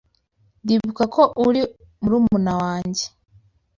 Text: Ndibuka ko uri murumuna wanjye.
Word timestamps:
Ndibuka 0.63 1.03
ko 1.15 1.21
uri 1.47 1.61
murumuna 2.01 2.53
wanjye. 2.61 3.03